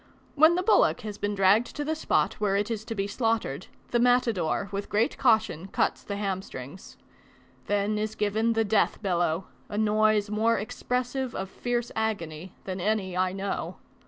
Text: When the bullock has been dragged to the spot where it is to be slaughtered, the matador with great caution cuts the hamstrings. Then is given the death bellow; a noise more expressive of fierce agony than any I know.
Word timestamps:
When 0.33 0.55
the 0.55 0.63
bullock 0.63 1.01
has 1.01 1.19
been 1.19 1.35
dragged 1.35 1.75
to 1.75 1.85
the 1.85 1.93
spot 1.93 2.33
where 2.41 2.55
it 2.55 2.71
is 2.71 2.83
to 2.85 2.95
be 2.95 3.05
slaughtered, 3.05 3.67
the 3.89 3.99
matador 3.99 4.67
with 4.71 4.89
great 4.89 5.15
caution 5.15 5.67
cuts 5.67 6.01
the 6.03 6.15
hamstrings. 6.15 6.97
Then 7.67 7.99
is 7.99 8.15
given 8.15 8.53
the 8.53 8.65
death 8.65 8.99
bellow; 9.03 9.45
a 9.69 9.77
noise 9.77 10.31
more 10.31 10.57
expressive 10.57 11.35
of 11.35 11.51
fierce 11.51 11.91
agony 11.95 12.55
than 12.63 12.81
any 12.81 13.15
I 13.15 13.31
know. 13.31 13.77